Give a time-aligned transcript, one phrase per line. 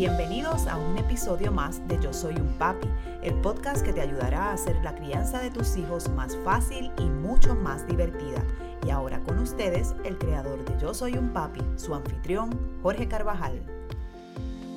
[0.00, 2.88] Bienvenidos a un episodio más de Yo Soy un Papi,
[3.22, 7.02] el podcast que te ayudará a hacer la crianza de tus hijos más fácil y
[7.02, 8.42] mucho más divertida.
[8.86, 13.62] Y ahora con ustedes, el creador de Yo Soy un Papi, su anfitrión, Jorge Carvajal.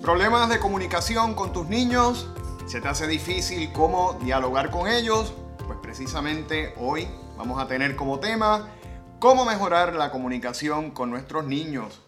[0.01, 2.27] ¿Problemas de comunicación con tus niños?
[2.65, 5.33] ¿Se te hace difícil cómo dialogar con ellos?
[5.65, 8.67] Pues precisamente hoy vamos a tener como tema
[9.19, 12.01] cómo mejorar la comunicación con nuestros niños.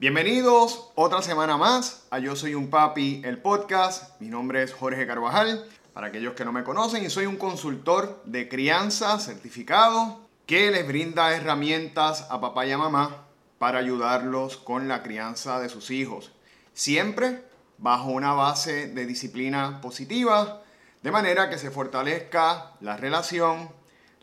[0.00, 4.18] Bienvenidos otra semana más a Yo Soy un Papi, el podcast.
[4.18, 8.22] Mi nombre es Jorge Carvajal, para aquellos que no me conocen, y soy un consultor
[8.24, 13.26] de crianza certificado que les brinda herramientas a papá y a mamá
[13.58, 16.32] para ayudarlos con la crianza de sus hijos.
[16.72, 17.44] Siempre
[17.76, 20.62] bajo una base de disciplina positiva,
[21.02, 23.68] de manera que se fortalezca la relación,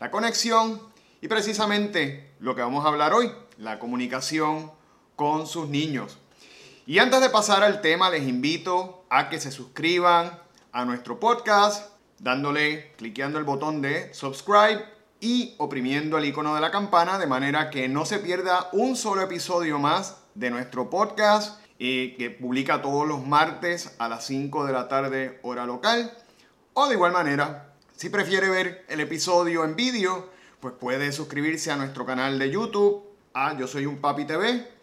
[0.00, 0.82] la conexión
[1.20, 4.76] y precisamente lo que vamos a hablar hoy, la comunicación
[5.18, 6.16] con sus niños.
[6.86, 10.38] Y antes de pasar al tema, les invito a que se suscriban
[10.70, 14.84] a nuestro podcast, dándole, cliqueando el botón de subscribe
[15.18, 19.20] y oprimiendo el icono de la campana de manera que no se pierda un solo
[19.22, 24.72] episodio más de nuestro podcast eh, que publica todos los martes a las 5 de
[24.72, 26.16] la tarde hora local.
[26.74, 30.30] O de igual manera, si prefiere ver el episodio en vídeo,
[30.60, 33.02] pues puede suscribirse a nuestro canal de YouTube,
[33.34, 34.77] a Yo Soy un Papi TV,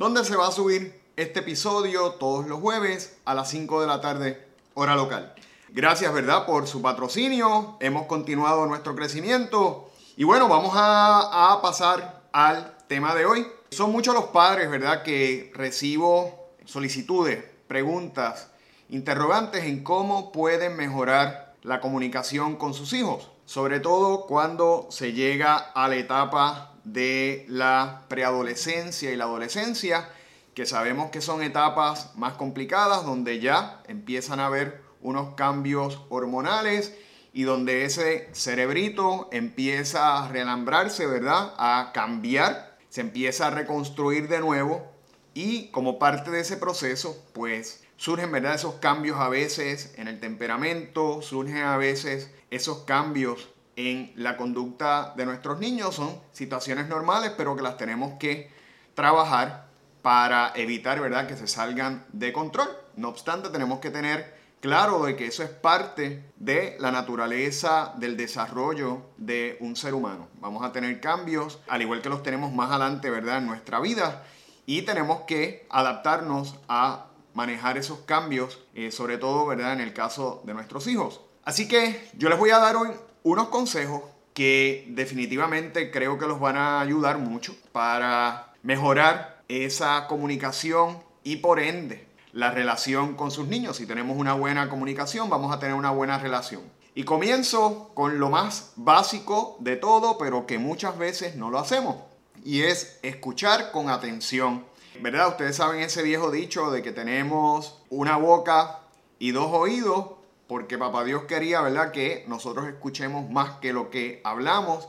[0.00, 4.00] donde se va a subir este episodio todos los jueves a las 5 de la
[4.00, 4.42] tarde,
[4.72, 5.34] hora local.
[5.68, 7.76] Gracias, ¿verdad?, por su patrocinio.
[7.80, 9.90] Hemos continuado nuestro crecimiento.
[10.16, 13.46] Y bueno, vamos a, a pasar al tema de hoy.
[13.72, 18.48] Son muchos los padres, ¿verdad?, que recibo solicitudes, preguntas,
[18.88, 23.28] interrogantes en cómo pueden mejorar la comunicación con sus hijos.
[23.44, 30.08] Sobre todo cuando se llega a la etapa de la preadolescencia y la adolescencia,
[30.54, 36.94] que sabemos que son etapas más complicadas, donde ya empiezan a haber unos cambios hormonales
[37.32, 41.54] y donde ese cerebrito empieza a relambrarse, ¿verdad?
[41.58, 44.90] A cambiar, se empieza a reconstruir de nuevo
[45.32, 48.54] y como parte de ese proceso, pues surgen, ¿verdad?
[48.54, 53.48] Esos cambios a veces en el temperamento, surgen a veces esos cambios
[53.88, 55.94] en la conducta de nuestros niños.
[55.94, 58.50] Son situaciones normales, pero que las tenemos que
[58.94, 59.66] trabajar
[60.02, 62.68] para evitar, ¿verdad?, que se salgan de control.
[62.96, 68.16] No obstante, tenemos que tener claro de que eso es parte de la naturaleza del
[68.16, 70.28] desarrollo de un ser humano.
[70.40, 74.24] Vamos a tener cambios, al igual que los tenemos más adelante, ¿verdad?, en nuestra vida.
[74.66, 80.42] Y tenemos que adaptarnos a manejar esos cambios, eh, sobre todo, ¿verdad?, en el caso
[80.44, 81.20] de nuestros hijos.
[81.44, 82.90] Así que yo les voy a dar hoy
[83.22, 84.02] unos consejos
[84.34, 91.60] que definitivamente creo que los van a ayudar mucho para mejorar esa comunicación y por
[91.60, 93.76] ende la relación con sus niños.
[93.76, 96.62] Si tenemos una buena comunicación, vamos a tener una buena relación.
[96.94, 101.96] Y comienzo con lo más básico de todo, pero que muchas veces no lo hacemos.
[102.44, 104.64] Y es escuchar con atención.
[105.00, 105.28] ¿Verdad?
[105.28, 108.80] Ustedes saben ese viejo dicho de que tenemos una boca
[109.18, 110.19] y dos oídos
[110.50, 114.88] porque papá Dios quería, ¿verdad?, que nosotros escuchemos más que lo que hablamos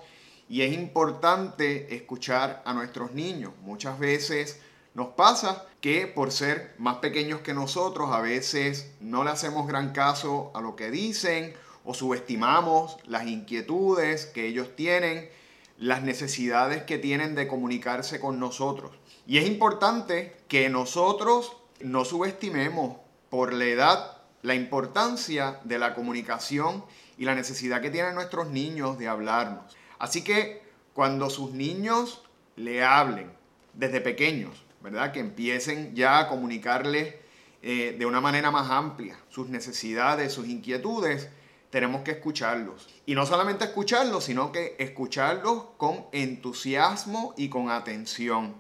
[0.50, 3.54] y es importante escuchar a nuestros niños.
[3.62, 4.60] Muchas veces
[4.96, 9.92] nos pasa que por ser más pequeños que nosotros, a veces no le hacemos gran
[9.92, 11.54] caso a lo que dicen
[11.86, 15.30] o subestimamos las inquietudes que ellos tienen,
[15.78, 18.94] las necesidades que tienen de comunicarse con nosotros.
[19.28, 22.98] Y es importante que nosotros no subestimemos
[23.30, 26.84] por la edad la importancia de la comunicación
[27.18, 29.78] y la necesidad que tienen nuestros niños de hablarnos.
[30.00, 30.62] Así que
[30.94, 32.24] cuando sus niños
[32.56, 33.32] le hablen
[33.74, 35.12] desde pequeños, ¿verdad?
[35.12, 37.16] Que empiecen ya a comunicarles
[37.62, 41.30] eh, de una manera más amplia sus necesidades, sus inquietudes,
[41.70, 42.90] tenemos que escucharlos.
[43.06, 48.56] Y no solamente escucharlos, sino que escucharlos con entusiasmo y con atención.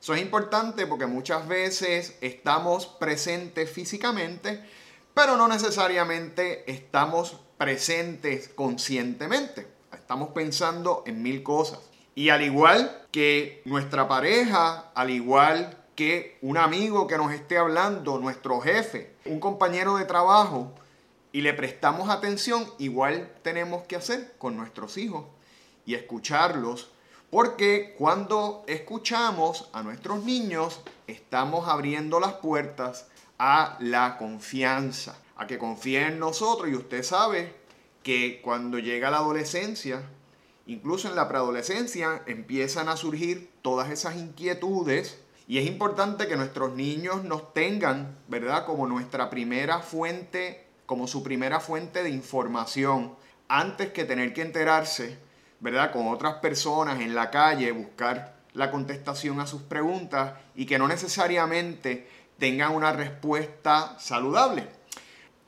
[0.00, 4.62] Eso es importante porque muchas veces estamos presentes físicamente,
[5.18, 9.66] pero no necesariamente estamos presentes conscientemente.
[9.92, 11.80] Estamos pensando en mil cosas.
[12.14, 18.20] Y al igual que nuestra pareja, al igual que un amigo que nos esté hablando,
[18.20, 20.72] nuestro jefe, un compañero de trabajo,
[21.32, 25.24] y le prestamos atención, igual tenemos que hacer con nuestros hijos
[25.84, 26.92] y escucharlos,
[27.28, 33.08] porque cuando escuchamos a nuestros niños, estamos abriendo las puertas
[33.38, 36.68] a la confianza, a que confíe en nosotros.
[36.68, 37.54] Y usted sabe
[38.02, 40.02] que cuando llega la adolescencia,
[40.66, 45.20] incluso en la preadolescencia, empiezan a surgir todas esas inquietudes
[45.50, 48.66] Y es importante que nuestros niños nos tengan, ¿verdad?
[48.66, 53.14] Como nuestra primera fuente, como su primera fuente de información,
[53.48, 55.18] antes que tener que enterarse,
[55.60, 55.90] ¿verdad?
[55.90, 60.86] Con otras personas en la calle, buscar la contestación a sus preguntas y que no
[60.86, 62.06] necesariamente
[62.38, 64.68] tengan una respuesta saludable.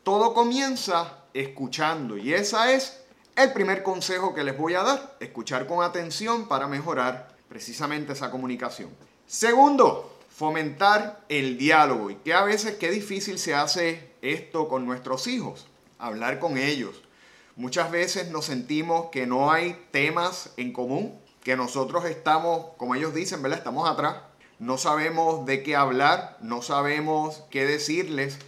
[0.02, 3.02] Todo comienza escuchando y esa es
[3.36, 8.30] el primer consejo que les voy a dar, escuchar con atención para mejorar precisamente esa
[8.30, 8.90] comunicación.
[9.26, 15.26] Segundo, fomentar el diálogo y que a veces qué difícil se hace esto con nuestros
[15.26, 15.66] hijos,
[15.98, 17.02] hablar con ellos.
[17.56, 23.14] Muchas veces nos sentimos que no hay temas en común, que nosotros estamos, como ellos
[23.14, 23.58] dicen, ¿verdad?
[23.58, 24.16] Estamos atrás,
[24.60, 28.38] no sabemos de qué hablar, no sabemos qué decirles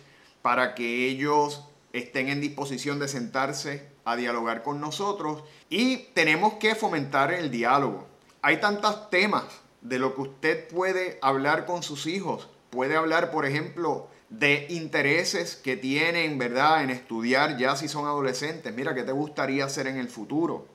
[0.43, 1.65] para que ellos
[1.95, 8.07] estén en disposición de sentarse a dialogar con nosotros y tenemos que fomentar el diálogo.
[8.43, 9.45] Hay tantos temas
[9.81, 12.51] de lo que usted puede hablar con sus hijos.
[12.69, 18.75] Puede hablar, por ejemplo, de intereses que tienen, ¿verdad?, en estudiar ya si son adolescentes.
[18.75, 20.67] Mira, ¿qué te gustaría hacer en el futuro?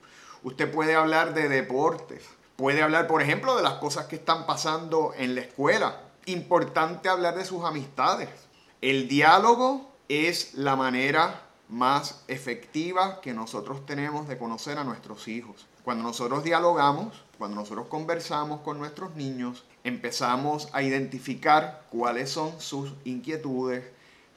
[0.42, 2.24] Usted puede hablar de deportes.
[2.58, 6.00] Puede hablar, por ejemplo, de las cosas que están pasando en la escuela.
[6.26, 8.30] Importante hablar de sus amistades.
[8.80, 15.68] El diálogo es la manera más efectiva que nosotros tenemos de conocer a nuestros hijos.
[15.84, 22.92] Cuando nosotros dialogamos, cuando nosotros conversamos con nuestros niños, empezamos a identificar cuáles son sus
[23.04, 23.84] inquietudes,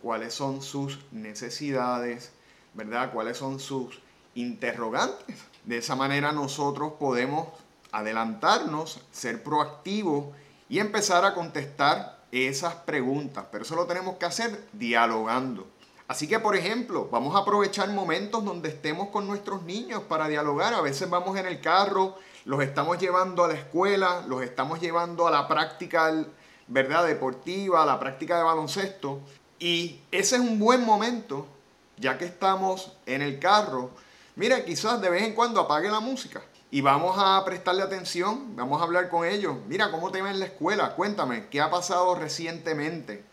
[0.03, 2.33] cuáles son sus necesidades,
[2.75, 3.12] ¿verdad?
[3.13, 4.00] Cuáles son sus
[4.35, 5.38] interrogantes.
[5.65, 7.47] De esa manera nosotros podemos
[7.91, 10.35] adelantarnos, ser proactivos
[10.69, 13.45] y empezar a contestar esas preguntas.
[13.51, 15.67] Pero eso lo tenemos que hacer dialogando.
[16.07, 20.73] Así que, por ejemplo, vamos a aprovechar momentos donde estemos con nuestros niños para dialogar.
[20.73, 25.27] A veces vamos en el carro, los estamos llevando a la escuela, los estamos llevando
[25.27, 26.13] a la práctica
[26.67, 27.05] ¿verdad?
[27.05, 29.21] deportiva, a la práctica de baloncesto.
[29.57, 31.47] Y ese es un buen momento,
[31.97, 33.91] ya que estamos en el carro.
[34.35, 36.41] Mira, quizás de vez en cuando apague la música
[36.71, 39.57] y vamos a prestarle atención, vamos a hablar con ellos.
[39.68, 40.95] Mira, ¿cómo te va en la escuela?
[40.95, 43.23] Cuéntame, ¿qué ha pasado recientemente?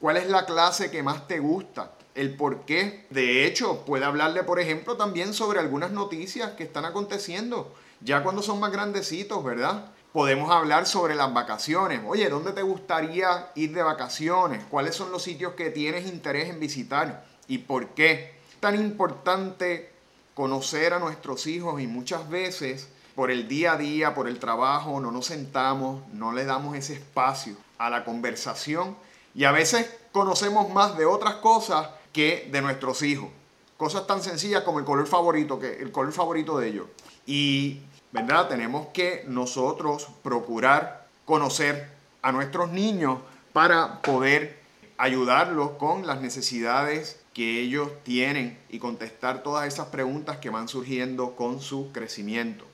[0.00, 1.90] ¿Cuál es la clase que más te gusta?
[2.14, 3.06] el por qué.
[3.10, 8.42] De hecho, puede hablarle, por ejemplo, también sobre algunas noticias que están aconteciendo, ya cuando
[8.42, 9.92] son más grandecitos, ¿verdad?
[10.12, 12.00] Podemos hablar sobre las vacaciones.
[12.06, 14.64] Oye, ¿dónde te gustaría ir de vacaciones?
[14.70, 17.24] ¿Cuáles son los sitios que tienes interés en visitar?
[17.48, 18.34] ¿Y por qué?
[18.60, 19.93] Tan importante
[20.34, 25.00] conocer a nuestros hijos y muchas veces por el día a día, por el trabajo,
[25.00, 28.96] no nos sentamos, no le damos ese espacio a la conversación
[29.34, 33.28] y a veces conocemos más de otras cosas que de nuestros hijos.
[33.76, 36.86] Cosas tan sencillas como el color favorito, que el color favorito de ellos.
[37.26, 37.80] Y,
[38.12, 38.48] ¿verdad?
[38.48, 41.90] Tenemos que nosotros procurar conocer
[42.22, 43.18] a nuestros niños
[43.52, 44.60] para poder
[44.96, 51.34] ayudarlos con las necesidades que ellos tienen y contestar todas esas preguntas que van surgiendo
[51.34, 52.64] con su crecimiento.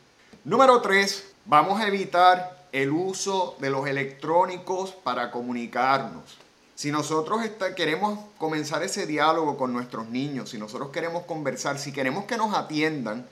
[0.44, 6.38] Número 3, vamos a evitar el uso de los electrónicos para comunicarnos.
[6.74, 7.40] Si nosotros
[7.76, 12.54] queremos comenzar ese diálogo con nuestros niños, si nosotros queremos conversar, si queremos que nos
[12.54, 13.26] atiendan,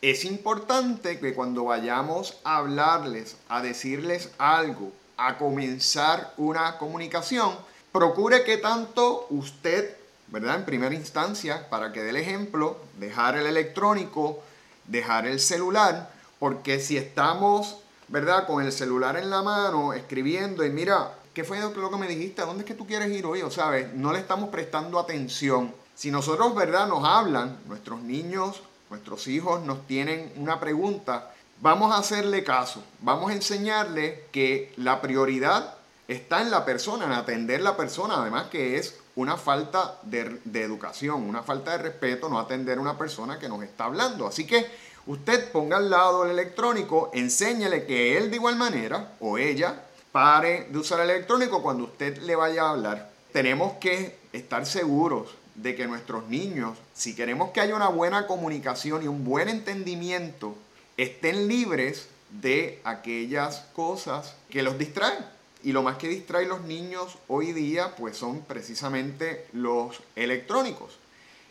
[0.00, 7.56] es importante que cuando vayamos a hablarles, a decirles algo, a comenzar una comunicación,
[7.92, 9.96] procure que tanto usted,
[10.30, 10.56] ¿verdad?
[10.56, 14.42] En primera instancia, para que dé el ejemplo, dejar el electrónico,
[14.86, 18.46] dejar el celular, porque si estamos, ¿verdad?
[18.46, 22.42] Con el celular en la mano, escribiendo y mira, ¿qué fue lo que me dijiste?
[22.42, 23.42] ¿A dónde es que tú quieres ir hoy?
[23.42, 25.74] O sabes, no le estamos prestando atención.
[25.94, 26.86] Si nosotros, ¿verdad?
[26.86, 32.82] Nos hablan, nuestros niños, nuestros hijos nos tienen una pregunta, vamos a hacerle caso.
[33.00, 35.74] Vamos a enseñarle que la prioridad
[36.06, 38.20] está en la persona, en atender la persona.
[38.20, 42.96] Además que es una falta de, educación, una falta de respeto no atender a una
[42.96, 44.28] persona que nos está hablando.
[44.28, 44.64] Así que
[45.06, 49.82] usted ponga al lado el electrónico, enséñele que él de igual manera o ella
[50.12, 53.10] pare de usar el electrónico cuando usted le vaya a hablar.
[53.32, 59.02] Tenemos que estar seguros de que nuestros niños, si queremos que haya una buena comunicación
[59.02, 60.54] y un buen entendimiento,
[60.96, 65.37] estén libres de aquellas cosas que los distraen.
[65.64, 70.98] Y lo más que distrae los niños hoy día, pues son precisamente los electrónicos.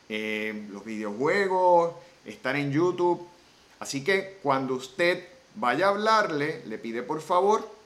[0.09, 1.93] Eh, los videojuegos,
[2.25, 3.27] estar en YouTube.
[3.79, 7.77] Así que cuando usted vaya a hablarle, le pide por favor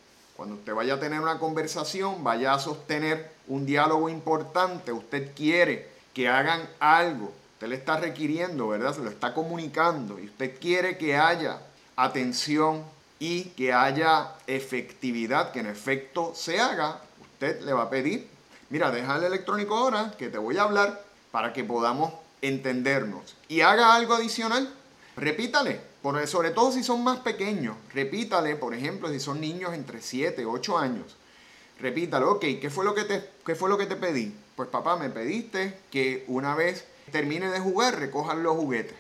[0.42, 5.88] cuando usted vaya a tener una conversación, vaya a sostener un diálogo importante, usted quiere
[6.16, 8.96] que hagan algo, usted le está requiriendo, ¿verdad?
[8.96, 11.60] Se lo está comunicando y usted quiere que haya
[11.96, 12.84] atención
[13.22, 18.28] y que haya efectividad, que en efecto se haga, usted le va a pedir,
[18.72, 23.36] mira, deja el electrónico ahora que te voy a hablar para que podamos entendernos.
[23.48, 24.74] Y haga algo adicional,
[25.16, 25.80] repítale,
[26.26, 30.80] sobre todo si son más pequeños, repítale, por ejemplo, si son niños entre 7, 8
[30.80, 31.16] años,
[31.80, 34.34] repítale, ok, ¿qué fue, lo que te, ¿qué fue lo que te pedí?
[34.56, 38.96] Pues papá, me pediste que una vez termine de jugar, recojan los juguetes.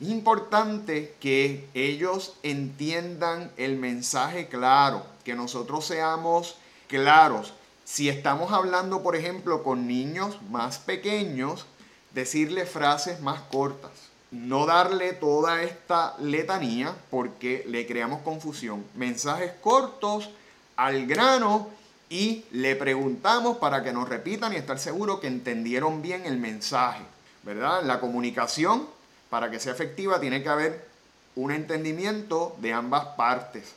[0.00, 7.52] Es importante que ellos entiendan el mensaje claro, que nosotros seamos claros.
[7.84, 11.66] Si estamos hablando, por ejemplo, con niños más pequeños,
[12.14, 13.90] decirle frases más cortas.
[14.30, 18.84] No darle toda esta letanía porque le creamos confusión.
[18.94, 20.30] Mensajes cortos,
[20.76, 21.70] al grano
[22.08, 27.02] y le preguntamos para que nos repitan y estar seguros que entendieron bien el mensaje.
[27.42, 27.82] ¿Verdad?
[27.82, 28.97] La comunicación
[29.30, 30.88] para que sea efectiva tiene que haber
[31.36, 33.74] un entendimiento de ambas partes.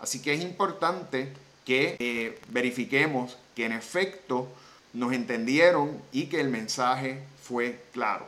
[0.00, 1.32] Así que es importante
[1.64, 4.48] que eh, verifiquemos que en efecto
[4.92, 8.26] nos entendieron y que el mensaje fue claro.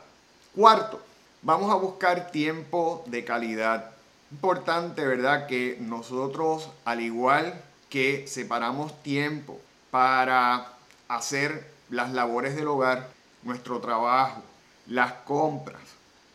[0.55, 1.01] Cuarto,
[1.41, 3.91] vamos a buscar tiempo de calidad.
[4.31, 5.47] Importante, ¿verdad?
[5.47, 9.59] Que nosotros, al igual que separamos tiempo
[9.91, 10.73] para
[11.07, 13.09] hacer las labores del hogar,
[13.43, 14.41] nuestro trabajo,
[14.87, 15.81] las compras,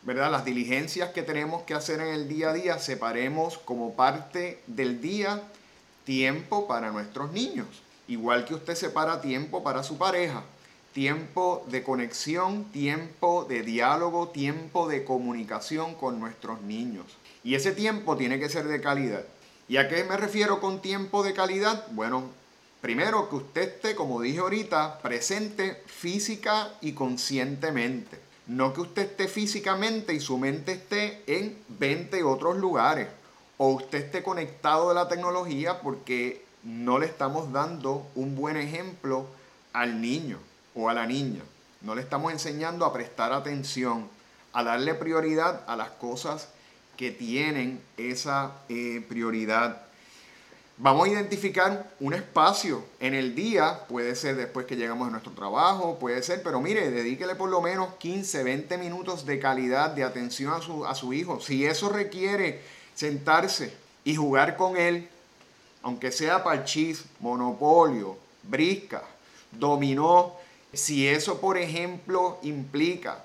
[0.02, 0.30] ¿verdad?
[0.30, 5.00] Las diligencias que tenemos que hacer en el día a día, separemos como parte del
[5.00, 5.42] día
[6.04, 7.68] tiempo para nuestros niños.
[8.08, 10.42] Igual que usted separa tiempo para su pareja,
[10.92, 17.06] tiempo de conexión, tiempo de diálogo, tiempo de comunicación con nuestros niños.
[17.44, 19.24] Y ese tiempo tiene que ser de calidad.
[19.68, 21.86] ¿Y a qué me refiero con tiempo de calidad?
[21.92, 22.24] Bueno,
[22.80, 28.31] primero que usted esté, como dije ahorita, presente física y conscientemente.
[28.46, 33.08] No que usted esté físicamente y su mente esté en 20 otros lugares.
[33.56, 39.26] O usted esté conectado de la tecnología porque no le estamos dando un buen ejemplo
[39.72, 40.38] al niño
[40.74, 41.42] o a la niña.
[41.80, 44.08] No le estamos enseñando a prestar atención,
[44.52, 46.48] a darle prioridad a las cosas
[46.96, 49.82] que tienen esa eh, prioridad.
[50.78, 55.32] Vamos a identificar un espacio en el día, puede ser después que llegamos a nuestro
[55.32, 60.02] trabajo, puede ser, pero mire, dedíquele por lo menos 15, 20 minutos de calidad, de
[60.02, 61.40] atención a su, a su hijo.
[61.40, 62.62] Si eso requiere
[62.94, 65.08] sentarse y jugar con él,
[65.82, 69.02] aunque sea parchís, monopolio, brisca,
[69.50, 70.36] dominó,
[70.72, 73.22] si eso, por ejemplo, implica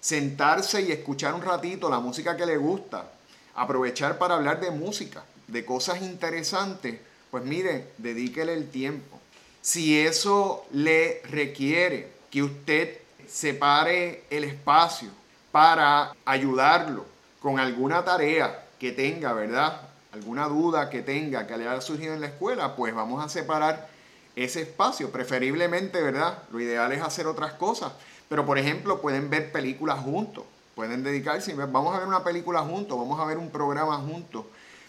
[0.00, 3.10] sentarse y escuchar un ratito la música que le gusta,
[3.56, 5.24] aprovechar para hablar de música,
[5.54, 6.98] de cosas interesantes,
[7.30, 9.20] pues mire, dedíquele el tiempo.
[9.62, 15.10] Si eso le requiere que usted separe el espacio
[15.52, 17.06] para ayudarlo
[17.40, 19.80] con alguna tarea que tenga, ¿verdad?
[20.12, 23.88] Alguna duda que tenga que le haya surgido en la escuela, pues vamos a separar
[24.34, 25.12] ese espacio.
[25.12, 26.42] Preferiblemente, ¿verdad?
[26.50, 27.92] Lo ideal es hacer otras cosas.
[28.28, 30.44] Pero, por ejemplo, pueden ver películas juntos.
[30.74, 34.46] Pueden dedicarse vamos a ver una película juntos, vamos a ver un programa juntos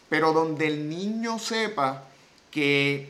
[0.09, 2.03] pero donde el niño sepa
[2.51, 3.09] que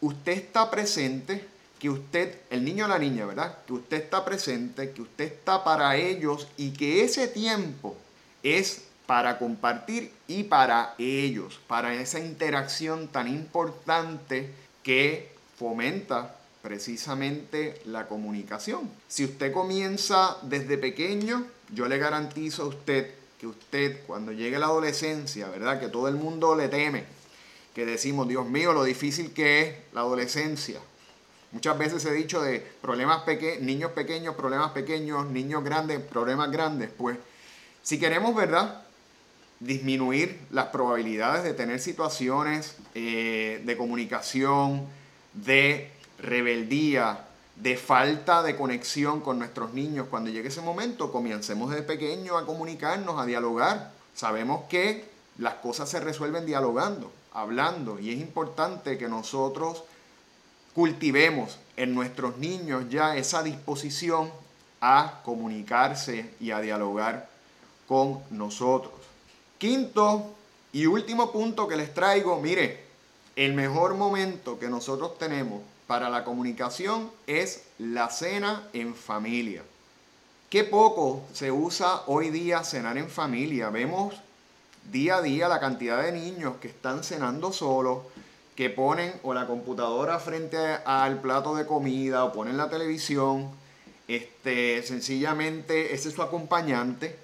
[0.00, 1.46] usted está presente,
[1.78, 3.58] que usted, el niño o la niña, ¿verdad?
[3.66, 7.96] Que usted está presente, que usted está para ellos y que ese tiempo
[8.42, 14.50] es para compartir y para ellos, para esa interacción tan importante
[14.82, 18.90] que fomenta precisamente la comunicación.
[19.08, 24.66] Si usted comienza desde pequeño, yo le garantizo a usted que usted cuando llegue la
[24.66, 25.80] adolescencia, ¿verdad?
[25.80, 27.04] Que todo el mundo le teme,
[27.74, 30.80] que decimos, Dios mío, lo difícil que es la adolescencia.
[31.52, 33.22] Muchas veces he dicho de problemas
[33.60, 36.90] niños pequeños, problemas pequeños, niños grandes, problemas grandes.
[36.96, 37.18] Pues
[37.82, 38.82] si queremos, ¿verdad?
[39.60, 44.86] Disminuir las probabilidades de tener situaciones eh, de comunicación,
[45.32, 47.25] de rebeldía,
[47.56, 50.06] de falta de conexión con nuestros niños.
[50.10, 53.92] Cuando llegue ese momento, comencemos desde pequeño a comunicarnos, a dialogar.
[54.14, 55.08] Sabemos que
[55.38, 59.84] las cosas se resuelven dialogando, hablando, y es importante que nosotros
[60.74, 64.30] cultivemos en nuestros niños ya esa disposición
[64.80, 67.28] a comunicarse y a dialogar
[67.88, 68.92] con nosotros.
[69.58, 70.34] Quinto
[70.72, 72.84] y último punto que les traigo, mire,
[73.36, 79.62] el mejor momento que nosotros tenemos para la comunicación es la cena en familia.
[80.50, 83.70] Qué poco se usa hoy día cenar en familia.
[83.70, 84.14] Vemos
[84.90, 88.00] día a día la cantidad de niños que están cenando solos,
[88.54, 93.50] que ponen o la computadora frente al plato de comida o ponen la televisión.
[94.08, 97.18] Este, sencillamente ese es su acompañante.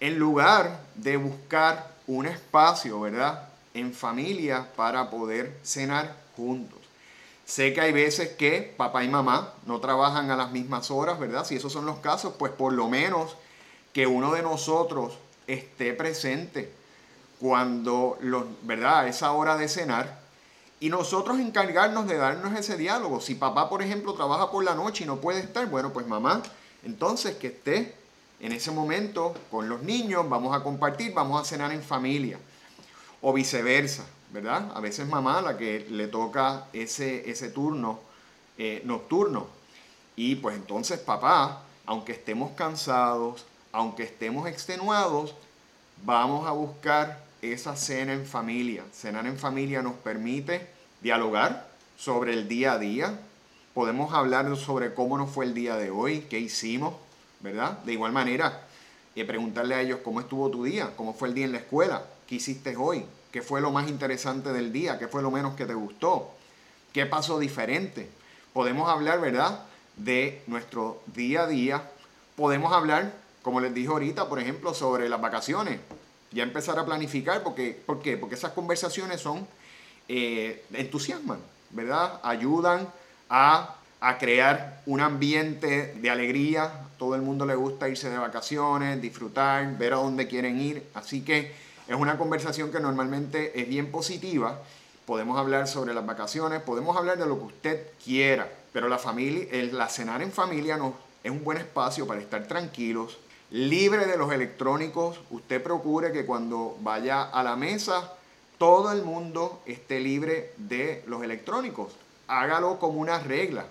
[0.00, 3.50] En lugar de buscar un espacio, ¿verdad?
[3.74, 6.79] en familia para poder cenar juntos.
[7.50, 11.44] Sé que hay veces que papá y mamá no trabajan a las mismas horas, ¿verdad?
[11.44, 13.36] Si esos son los casos, pues por lo menos
[13.92, 15.14] que uno de nosotros
[15.48, 16.72] esté presente
[17.40, 19.00] cuando, los, ¿verdad?
[19.00, 20.20] A esa hora de cenar
[20.78, 23.20] y nosotros encargarnos de darnos ese diálogo.
[23.20, 26.44] Si papá, por ejemplo, trabaja por la noche y no puede estar, bueno, pues mamá,
[26.84, 27.96] entonces que esté
[28.38, 32.38] en ese momento con los niños, vamos a compartir, vamos a cenar en familia.
[33.20, 34.70] O viceversa, ¿verdad?
[34.74, 38.00] A veces mamá la que le toca ese, ese turno
[38.58, 39.46] eh, nocturno.
[40.16, 45.34] Y pues entonces papá, aunque estemos cansados, aunque estemos extenuados,
[46.04, 48.84] vamos a buscar esa cena en familia.
[48.92, 50.66] Cenar en familia nos permite
[51.00, 53.18] dialogar sobre el día a día.
[53.74, 56.94] Podemos hablar sobre cómo nos fue el día de hoy, qué hicimos,
[57.40, 57.78] ¿verdad?
[57.84, 58.66] De igual manera,
[59.14, 62.04] y preguntarle a ellos cómo estuvo tu día, cómo fue el día en la escuela,
[62.26, 65.66] qué hiciste hoy, qué fue lo más interesante del día, qué fue lo menos que
[65.66, 66.30] te gustó,
[66.92, 68.08] qué pasó diferente.
[68.52, 69.64] Podemos hablar, ¿verdad?,
[69.96, 71.90] de nuestro día a día.
[72.36, 75.80] Podemos hablar, como les dije ahorita, por ejemplo, sobre las vacaciones.
[76.32, 78.16] Ya empezar a planificar, porque, ¿por qué?
[78.16, 79.46] Porque esas conversaciones son,
[80.08, 82.20] eh, entusiasman, ¿verdad?
[82.22, 82.88] Ayudan
[83.28, 86.72] a a crear un ambiente de alegría.
[86.98, 90.86] Todo el mundo le gusta irse de vacaciones, disfrutar, ver a dónde quieren ir.
[90.94, 91.52] Así que
[91.90, 94.60] es una conversación que normalmente es bien positiva.
[95.06, 99.48] Podemos hablar sobre las vacaciones, podemos hablar de lo que usted quiera, pero la familia,
[99.50, 100.94] el, la cenar en familia no,
[101.24, 103.18] es un buen espacio para estar tranquilos,
[103.50, 105.18] libre de los electrónicos.
[105.30, 108.12] Usted procure que cuando vaya a la mesa
[108.56, 111.92] todo el mundo esté libre de los electrónicos.
[112.28, 113.64] Hágalo como una regla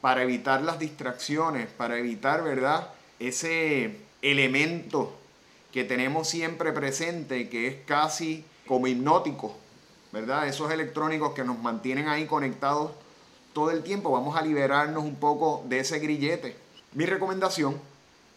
[0.00, 2.88] para evitar las distracciones, para evitar, ¿verdad?
[3.20, 5.21] Ese elemento
[5.72, 9.56] que tenemos siempre presente, que es casi como hipnótico,
[10.12, 10.46] ¿verdad?
[10.46, 12.92] Esos electrónicos que nos mantienen ahí conectados
[13.52, 14.12] todo el tiempo.
[14.12, 16.56] Vamos a liberarnos un poco de ese grillete.
[16.92, 17.80] Mi recomendación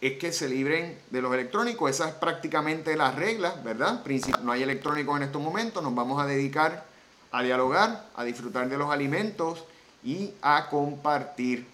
[0.01, 1.89] es que se libren de los electrónicos.
[1.89, 4.01] Esa es prácticamente la regla, ¿verdad?
[4.43, 5.83] No hay electrónicos en estos momentos.
[5.83, 6.85] Nos vamos a dedicar
[7.31, 9.65] a dialogar, a disfrutar de los alimentos
[10.03, 11.67] y a compartir.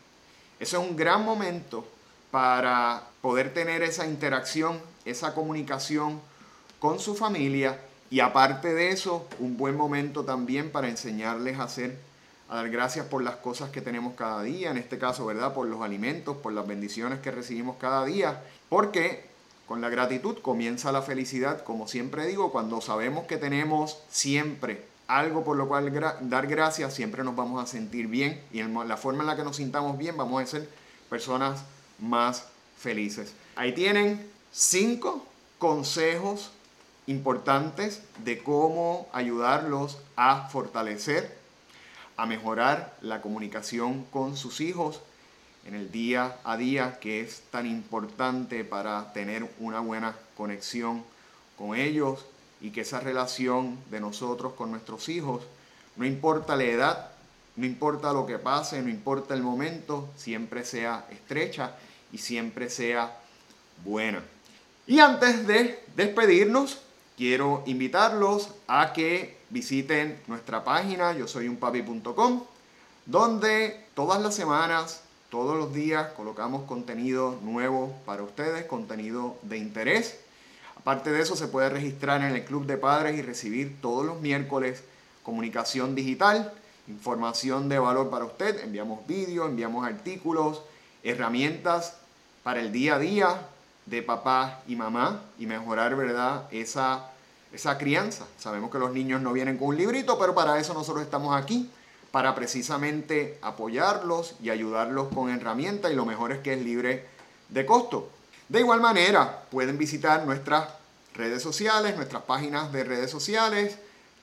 [0.60, 1.86] Eso es un gran momento
[2.32, 6.20] para poder tener esa interacción, esa comunicación
[6.80, 7.80] con su familia
[8.10, 11.98] y aparte de eso, un buen momento también para enseñarles a hacer,
[12.50, 15.54] a dar gracias por las cosas que tenemos cada día, en este caso, ¿verdad?
[15.54, 19.24] Por los alimentos, por las bendiciones que recibimos cada día, porque
[19.66, 25.44] con la gratitud comienza la felicidad, como siempre digo, cuando sabemos que tenemos siempre algo
[25.44, 29.22] por lo cual dar gracias, siempre nos vamos a sentir bien y en la forma
[29.24, 30.70] en la que nos sintamos bien vamos a ser
[31.10, 31.64] personas
[32.00, 32.48] más
[32.82, 33.34] felices.
[33.56, 35.26] Ahí tienen cinco
[35.60, 36.52] consejos
[37.08, 41.38] importantes de cómo ayudarlos a fortalecer,
[42.18, 45.02] a mejorar la comunicación con sus hijos
[45.66, 51.04] en el día a día que es tan importante para tener una buena conexión
[51.58, 52.26] con ellos
[52.62, 55.44] y que esa relación de nosotros con nuestros hijos,
[55.96, 57.12] no importa la edad,
[57.56, 61.76] no importa lo que pase, no importa el momento, siempre sea estrecha
[62.12, 63.18] y siempre sea
[63.84, 64.24] buena.
[64.88, 66.82] Y antes de despedirnos,
[67.18, 72.44] quiero invitarlos a que visiten nuestra página yo soy un papi.com,
[73.06, 80.20] donde todas las semanas, todos los días colocamos contenido nuevo para ustedes, contenido de interés
[80.82, 84.20] Aparte de eso, se puede registrar en el Club de Padres y recibir todos los
[84.20, 84.84] miércoles
[85.22, 86.52] comunicación digital,
[86.88, 88.64] información de valor para usted.
[88.64, 90.64] Enviamos vídeos, enviamos artículos,
[91.04, 91.98] herramientas
[92.44, 93.48] para el día a día
[93.86, 96.48] de papá y mamá y mejorar, ¿verdad?
[96.52, 97.12] Esa,
[97.52, 98.26] esa crianza.
[98.38, 101.70] Sabemos que los niños no vienen con un librito, pero para eso nosotros estamos aquí,
[102.12, 107.06] para precisamente apoyarlos y ayudarlos con herramientas y lo mejor es que es libre
[107.50, 108.10] de costo.
[108.50, 110.68] De igual manera, pueden visitar nuestras
[111.14, 113.78] redes sociales, nuestras páginas de redes sociales,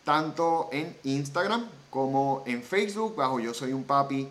[0.04, 4.28] tanto en Instagram como en Facebook, bajo Yo Soy un Papi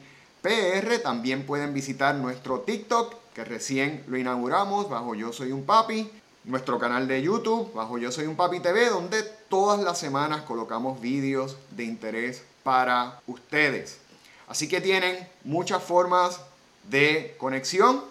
[0.47, 0.99] PR.
[0.99, 6.09] También pueden visitar nuestro TikTok, que recién lo inauguramos, bajo Yo Soy un Papi.
[6.45, 11.01] Nuestro canal de YouTube, bajo Yo Soy un Papi TV, donde todas las semanas colocamos
[11.01, 13.99] vídeos de interés para ustedes.
[14.47, 16.39] Así que tienen muchas formas
[16.89, 18.01] de conexión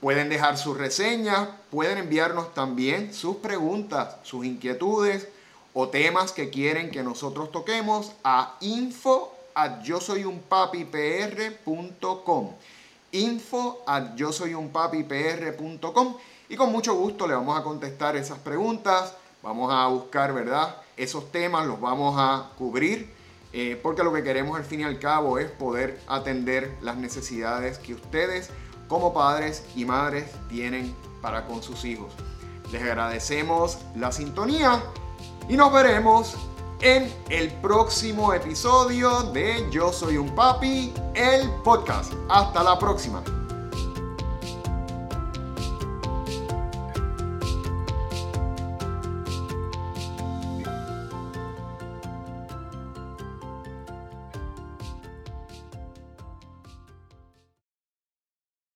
[0.00, 5.28] Pueden dejar sus reseñas, pueden enviarnos también sus preguntas, sus inquietudes
[5.74, 10.88] o temas que quieren que nosotros toquemos a info at yo soy un papi
[13.12, 15.06] info at yo soy un papi
[16.48, 19.14] y con mucho gusto le vamos a contestar esas preguntas.
[19.42, 23.10] Vamos a buscar verdad esos temas los vamos a cubrir
[23.52, 27.78] eh, porque lo que queremos al fin y al cabo es poder atender las necesidades
[27.78, 28.50] que ustedes
[28.86, 32.12] como padres y madres tienen para con sus hijos.
[32.70, 34.82] Les agradecemos la sintonía
[35.48, 36.36] y nos veremos
[36.82, 42.12] en el próximo episodio de Yo Soy un Papi, el podcast.
[42.28, 43.22] Hasta la próxima.